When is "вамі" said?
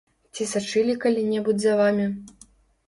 1.83-2.11